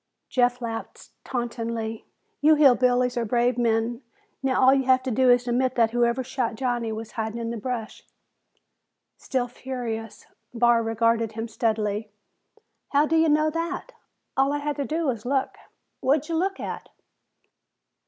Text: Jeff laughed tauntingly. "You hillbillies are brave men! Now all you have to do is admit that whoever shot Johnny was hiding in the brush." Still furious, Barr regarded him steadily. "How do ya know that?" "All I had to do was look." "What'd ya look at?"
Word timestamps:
Jeff 0.29 0.63
laughed 0.63 1.11
tauntingly. 1.23 2.05
"You 2.41 2.55
hillbillies 2.55 3.17
are 3.17 3.23
brave 3.23 3.55
men! 3.55 4.01
Now 4.41 4.59
all 4.59 4.73
you 4.73 4.85
have 4.85 5.03
to 5.03 5.11
do 5.11 5.29
is 5.29 5.47
admit 5.47 5.75
that 5.75 5.91
whoever 5.91 6.23
shot 6.23 6.55
Johnny 6.55 6.91
was 6.91 7.11
hiding 7.11 7.37
in 7.39 7.51
the 7.51 7.57
brush." 7.57 8.01
Still 9.19 9.47
furious, 9.47 10.25
Barr 10.55 10.81
regarded 10.81 11.33
him 11.33 11.47
steadily. 11.47 12.09
"How 12.89 13.05
do 13.05 13.15
ya 13.15 13.27
know 13.27 13.51
that?" 13.51 13.89
"All 14.35 14.51
I 14.53 14.57
had 14.57 14.77
to 14.77 14.85
do 14.85 15.05
was 15.05 15.23
look." 15.23 15.55
"What'd 15.99 16.29
ya 16.29 16.35
look 16.35 16.59
at?" 16.59 16.89